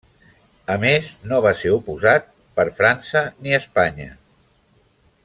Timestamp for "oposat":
1.75-2.25